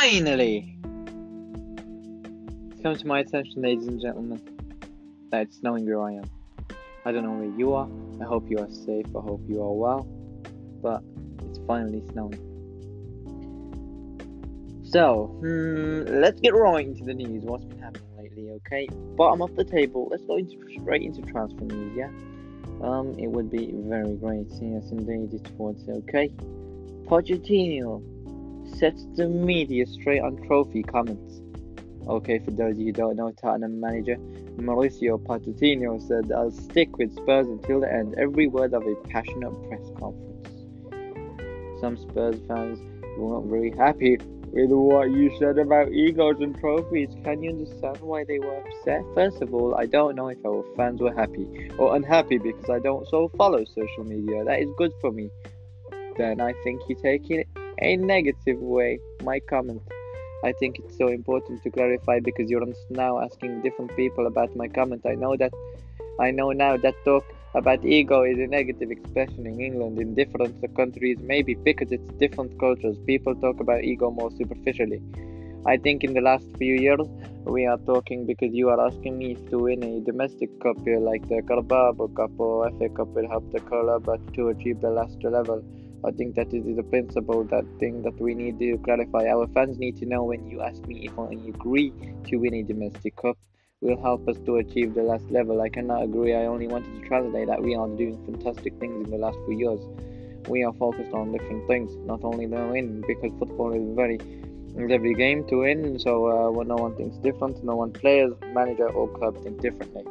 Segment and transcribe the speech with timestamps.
[0.00, 0.78] finally!
[2.70, 4.40] It's come to my attention, ladies and gentlemen,
[5.30, 6.24] that it's snowing where I am.
[7.04, 7.88] I don't know where you are.
[8.20, 9.04] I hope you are safe.
[9.14, 10.08] I hope you are well.
[10.82, 11.02] But
[11.44, 12.46] it's finally snowing.
[14.84, 17.44] So, hmm, let's get right into the news.
[17.44, 18.50] What's been happening lately?
[18.52, 20.08] Okay, bottom of the table.
[20.10, 21.92] Let's go into, straight into transfer news.
[21.94, 22.08] Yeah.
[22.82, 24.46] Um, it would be very great.
[24.62, 25.76] Yes, indeed, it would.
[26.08, 26.30] Okay.
[27.06, 28.09] Pochettino
[28.78, 31.40] sets the media straight on trophy comments.
[32.06, 34.16] Okay, for those of you who don't know, Tottenham manager
[34.56, 38.14] Mauricio Pochettino said, I'll stick with Spurs until the end.
[38.18, 40.48] Every word of a passionate press conference.
[41.80, 42.78] Some Spurs fans
[43.18, 44.18] weren't very happy
[44.52, 47.08] with what you said about egos and trophies.
[47.24, 49.02] Can you understand why they were upset?
[49.14, 52.80] First of all, I don't know if our fans were happy or unhappy because I
[52.80, 54.44] don't so follow social media.
[54.44, 55.30] That is good for me.
[56.16, 57.48] Then I think you're taking it
[57.80, 59.82] a negative way, my comment.
[60.44, 64.68] I think it's so important to clarify because you're now asking different people about my
[64.68, 65.04] comment.
[65.06, 65.52] I know that
[66.18, 70.54] I know now that talk about ego is a negative expression in England in different
[70.76, 72.96] countries, maybe because it's different cultures.
[73.06, 75.02] People talk about ego more superficially.
[75.66, 77.06] I think in the last few years
[77.44, 81.42] we are talking because you are asking me to win a domestic cup like the
[81.46, 85.62] Carabao Cup or FA Cup will help the club uh, to achieve the last level.
[86.04, 89.28] I think that that is the principle, that thing that we need to clarify.
[89.28, 91.92] Our fans need to know when you ask me if I agree
[92.24, 93.36] to win a domestic cup
[93.80, 95.60] will help us to achieve the last level.
[95.60, 96.34] I cannot agree.
[96.34, 99.58] I only wanted to translate that we are doing fantastic things in the last few
[99.58, 99.80] years.
[100.48, 104.18] We are focused on different things, not only the win, because football is very
[104.90, 105.98] every game to win.
[105.98, 107.62] So uh, no one thinks different.
[107.64, 110.04] No one players, manager, or club think differently.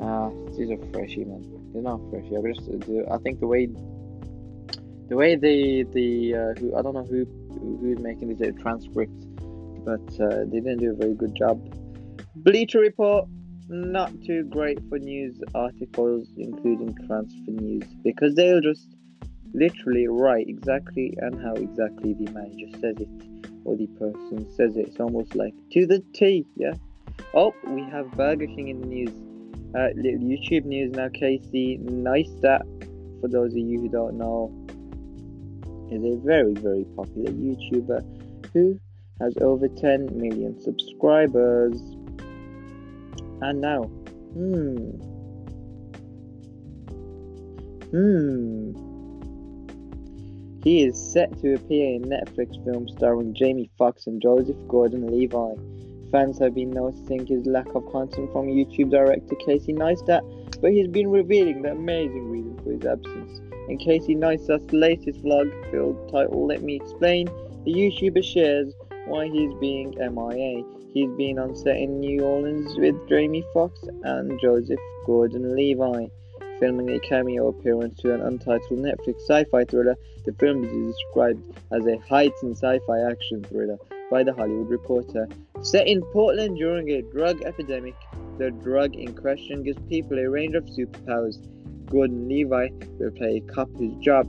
[0.00, 1.42] Uh, these are freshy, man.
[1.72, 2.36] They're not freshy.
[2.36, 2.68] I just,
[3.10, 3.68] I think the way
[5.08, 7.26] the way the the uh, who I don't know who
[7.80, 9.24] who's making these transcripts,
[9.84, 11.60] but uh, they didn't do a very good job.
[12.36, 13.28] Bleacher Report
[13.68, 18.88] not too great for news articles, including transfer news, because they'll just
[19.54, 23.08] literally write exactly and how exactly the manager says it
[23.64, 24.88] or the person says it.
[24.88, 26.74] It's almost like to the T, yeah.
[27.32, 29.10] Oh, we have Burger King in the news.
[29.74, 31.08] Uh, little YouTube news now.
[31.08, 32.62] Casey Neistat,
[33.20, 34.52] for those of you who don't know,
[35.94, 38.78] is a very, very popular YouTuber who
[39.20, 41.80] has over 10 million subscribers.
[43.40, 43.82] And now,
[44.34, 44.90] hmm,
[47.90, 48.84] hmm,
[50.64, 55.58] he is set to appear in Netflix film starring Jamie Foxx and Joseph Gordon-Levitt.
[56.10, 60.22] Fans have been noticing his lack of content from YouTube director Casey Neistat,
[60.60, 63.53] but he's been revealing the amazing reason for his absence.
[63.66, 67.26] In Casey Neistat's latest vlog filled title, Let Me Explain,
[67.64, 68.74] the YouTuber shares
[69.06, 70.62] why he's being MIA.
[70.92, 76.12] He's been on set in New Orleans with Jamie Foxx and Joseph Gordon-Levitt,
[76.60, 79.96] filming a cameo appearance to an untitled Netflix sci-fi thriller.
[80.26, 81.42] The film is described
[81.72, 83.78] as a heightened sci-fi action thriller
[84.10, 85.26] by The Hollywood Reporter.
[85.62, 87.94] Set in Portland during a drug epidemic,
[88.36, 91.38] the drug in question gives people a range of superpowers
[91.94, 94.28] Gordon-Levitt will play cop whose job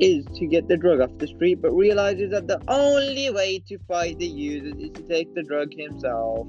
[0.00, 3.78] is to get the drug off the street, but realizes that the only way to
[3.86, 6.46] fight the users is to take the drug himself.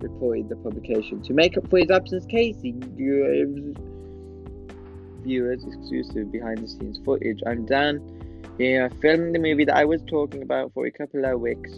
[0.00, 1.22] Reported the publication.
[1.22, 3.78] To make up for his absence, Casey gives
[5.22, 7.40] viewers exclusive behind the scenes footage.
[7.46, 8.00] I'm Dan
[8.58, 11.70] here filming the movie that I was talking about for a couple of weeks.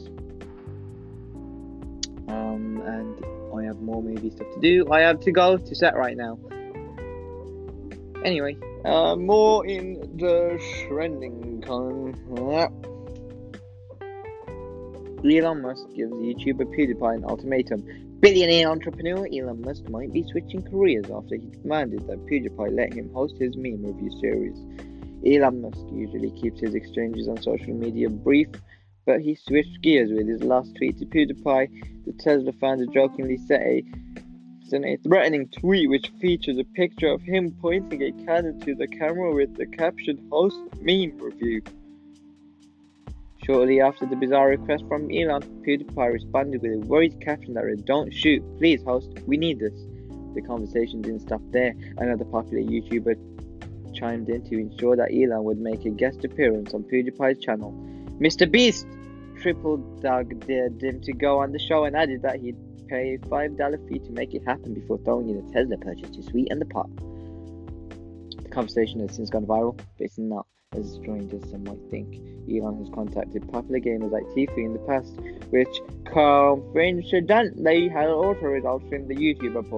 [2.28, 4.90] Um, and I have more movie stuff to do.
[4.90, 6.38] I have to go to set right now.
[8.24, 10.58] Anyway, uh, more in the
[10.88, 12.14] trending con.
[15.24, 17.84] Elon Musk gives YouTuber PewDiePie an ultimatum.
[18.20, 23.10] Billionaire entrepreneur Elon Musk might be switching careers after he demanded that PewDiePie let him
[23.12, 24.56] host his meme review series.
[25.26, 28.48] Elon Musk usually keeps his exchanges on social media brief,
[29.04, 32.04] but he switched gears with his last tweet to PewDiePie.
[32.06, 33.82] The Tesla founder jokingly said
[34.72, 38.86] in a threatening tweet which features a picture of him pointing a cannon to the
[38.86, 41.62] camera with the caption Host Meme Review.
[43.44, 47.84] Shortly after the bizarre request from Elon, PewDiePie responded with a worried caption that read,
[47.84, 49.74] Don't shoot, please host, we need this.
[50.34, 51.74] The conversation didn't stop there.
[51.98, 56.84] Another popular YouTuber chimed in to ensure that Elon would make a guest appearance on
[56.84, 57.72] PewDiePie's channel.
[58.18, 58.50] Mr.
[58.50, 58.86] Beast
[59.40, 62.56] triple dog dared him to go on the show and added that he'd
[62.88, 66.22] pay a $5 fee to make it happen before throwing in a Tesla purchase to
[66.22, 66.88] sweeten the pot.
[68.42, 70.46] The conversation has since gone viral, but it's not
[70.76, 72.20] as strange as some might think.
[72.50, 75.14] Elon has contacted popular gamers like Tfue in the past,
[75.50, 75.80] which
[76.12, 79.70] coincidentally had auto results in the YouTuber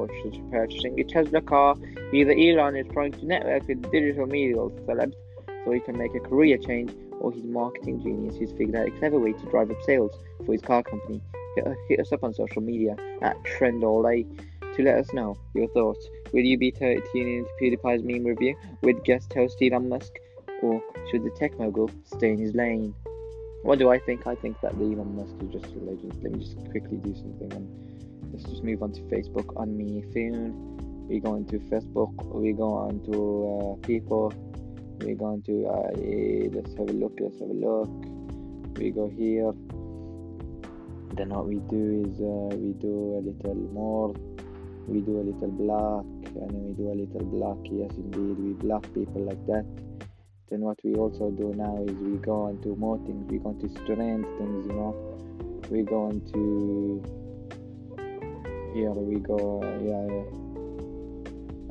[0.50, 1.76] purchasing a Tesla car.
[2.12, 5.14] Either Elon is trying to network with digital media celebs
[5.64, 8.90] so he can make a career change, or he's marketing genius who's figured out a
[8.92, 10.12] clever way to drive up sales
[10.44, 11.20] for his car company.
[11.56, 16.06] Hit, hit us up on social media at TrendAllDay to let us know your thoughts.
[16.32, 20.12] Will you be tuning into PewDiePie's meme review with guest host Elon Musk,
[20.62, 22.94] or should the tech mogul stay in his lane?
[23.62, 24.26] What do I think?
[24.26, 26.16] I think that Elon Musk is just a legend.
[26.22, 30.04] Let me just quickly do something and let's just move on to Facebook on me
[30.12, 31.08] phone.
[31.08, 34.32] We go into Facebook, we go on to uh, people,
[35.00, 35.90] we go into uh,
[36.54, 37.88] let's have a look, let's have a look.
[38.78, 39.52] We go here.
[41.16, 44.14] Then what we do is uh, we do a little more.
[44.86, 48.82] We do a little block and we do a little block yes indeed we block
[48.92, 49.64] people like that.
[50.50, 53.30] Then what we also do now is we go on to more things.
[53.30, 54.94] We go on to strand things you know.
[55.70, 57.02] We go on to
[58.74, 60.28] here we go yeah, yeah.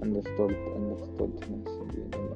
[0.01, 2.34] Understood understood yes indeed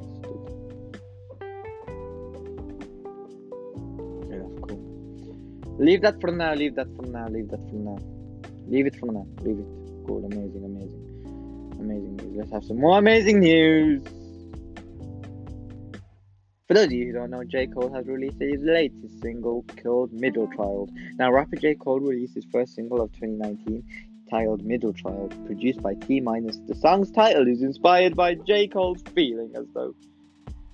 [5.79, 7.97] leave that for now leave that for now leave that for now
[8.67, 9.79] leave it for now leave it
[10.09, 12.35] cool, amazing, amazing, amazing news.
[12.35, 14.01] Let's have some more amazing news.
[16.67, 17.67] For those of you who don't know, J.
[17.67, 20.91] Cole has released his latest single called Middle Child.
[21.17, 21.75] Now, rapper J.
[21.75, 23.83] Cole released his first single of 2019
[24.31, 26.57] titled Middle Child, produced by T Minus.
[26.67, 28.67] The song's title is inspired by J.
[28.67, 29.93] Cole's feeling as though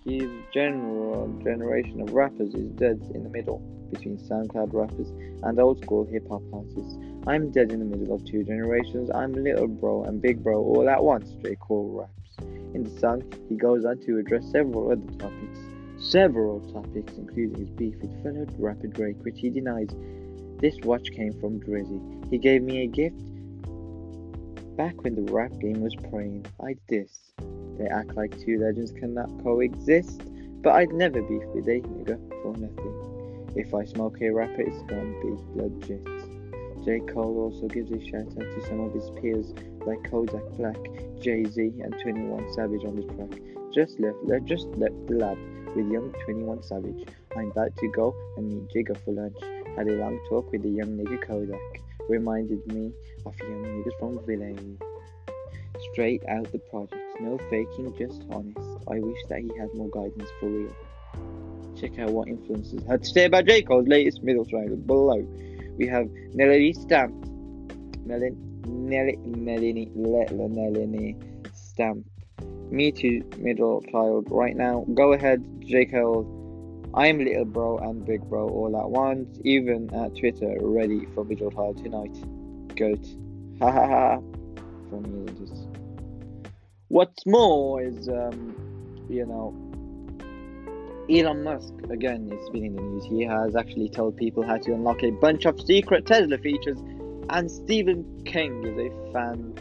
[0.06, 3.58] his general generation of rappers is dead in the middle
[3.92, 5.10] between SoundCloud rappers
[5.44, 6.96] and old school hip hop artists.
[7.26, 9.10] I'm dead in the middle of two generations.
[9.14, 11.56] I'm little bro and big bro all at once, J.
[11.56, 12.48] Cole raps.
[12.76, 15.60] In the song, he goes on to address several other topics.
[15.98, 19.90] Several topics, including his beef with fellow rapper Drake, which he denies.
[20.60, 22.30] This watch came from Drizzy.
[22.30, 23.22] He gave me a gift
[24.76, 26.46] back when the rap game was praying.
[26.64, 27.32] I'd diss.
[27.78, 30.22] They act like two legends cannot coexist,
[30.62, 33.54] but I'd never beef with a nigga for nothing.
[33.56, 36.06] If I smoke a rapper, it's gonna be legit.
[36.84, 37.00] J.
[37.12, 39.54] Cole also gives a shout out to some of his peers
[39.88, 40.78] like Kodak Black,
[41.20, 43.42] Jay Z, and 21 Savage on the track.
[43.74, 45.38] Just left, just left the lab
[45.76, 47.08] with young 21 Savage.
[47.36, 49.38] I'm about to go and meet Jigga for lunch.
[49.76, 51.82] Had a long talk with the young nigga Kodak.
[52.10, 52.92] Reminded me
[53.26, 54.78] of young niggas from village.
[55.92, 58.60] Straight out the project, no faking, just honest.
[58.90, 60.76] I wish that he had more guidance for real.
[61.80, 63.62] Check out what influences had to say about J.
[63.62, 65.28] Cole's latest middle triangle below.
[65.78, 66.74] We have Nelly
[68.06, 68.36] Melanie,
[68.68, 71.18] Nelly, Melanie, Melanie
[71.54, 72.06] Stamp.
[72.70, 74.28] Me too, middle child.
[74.30, 75.86] Right now, go ahead, J.
[76.96, 81.52] I'm little bro and big bro all at once, even at Twitter, ready for middle
[81.52, 82.16] child tonight.
[82.78, 83.06] Goat.
[83.60, 84.20] Ha ha ha.
[84.90, 85.68] Funny, it?
[86.88, 88.56] What's more is, um,
[89.10, 89.54] you know,
[91.10, 93.04] Elon Musk, again, it's been in the news.
[93.06, 96.78] He has actually told people how to unlock a bunch of secret Tesla features,
[97.30, 99.54] and Stephen King is a fan.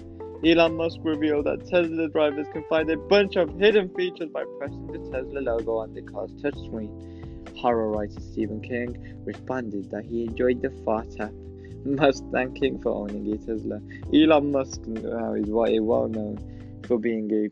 [0.47, 4.87] Elon Musk revealed that Tesla drivers can find a bunch of hidden features by pressing
[4.87, 7.24] the Tesla logo on the car's touchscreen.
[7.65, 11.33] Horror writer Stephen King responded that he enjoyed the fart tap.
[11.87, 13.81] Musk thanked King for owning a Tesla.
[14.13, 17.49] Elon Musk now is well known for being a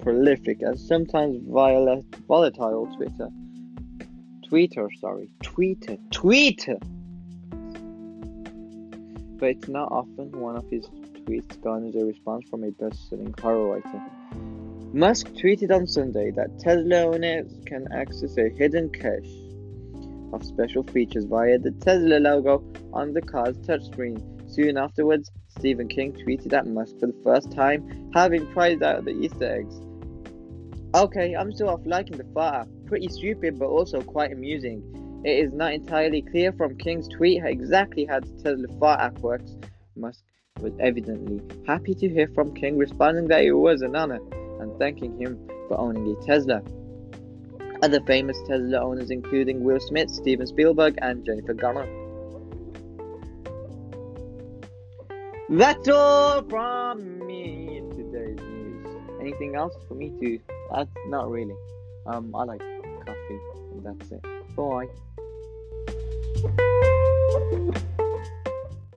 [0.00, 3.28] prolific and sometimes violet, volatile Twitter.
[4.48, 6.78] Twitter, sorry, Twitter, Twitter.
[9.40, 10.86] But it's not often one of his
[11.26, 14.02] tweets garners a response from a best-selling horror writer.
[14.94, 19.28] Musk tweeted on Sunday that Tesla owners can access a hidden cache
[20.32, 22.64] of special features via the Tesla logo
[22.94, 24.18] on the car's touchscreen.
[24.50, 29.10] Soon afterwards, Stephen King tweeted at Musk for the first time, having tried out the
[29.10, 29.78] Easter eggs.
[30.94, 32.66] Okay, I'm still off liking the far.
[32.86, 34.82] Pretty stupid, but also quite amusing.
[35.22, 39.54] It is not entirely clear from King's tweet exactly how the Tesla far app works.
[39.96, 40.24] Musk
[40.60, 44.18] was evidently happy to hear from King, responding that it was an honor
[44.60, 45.38] and thanking him
[45.68, 46.62] for owning a Tesla.
[47.82, 51.86] Other famous Tesla owners, including Will Smith, Steven Spielberg, and Jennifer Garner.
[55.48, 58.86] That's all from me in today's news.
[59.20, 60.38] Anything else for me to
[60.76, 60.88] add?
[61.06, 61.56] not really.
[62.06, 62.60] Um, I like
[63.06, 63.40] coffee,
[63.72, 64.22] and that's it.
[64.54, 64.88] Bye.